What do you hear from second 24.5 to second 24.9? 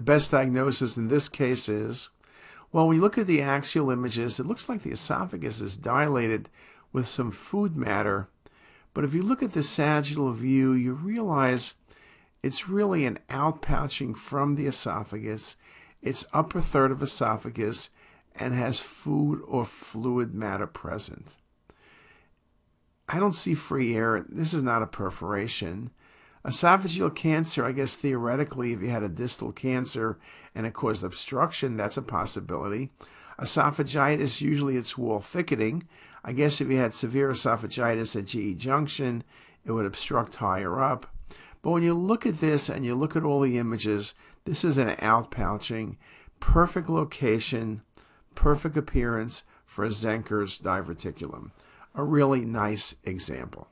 is not a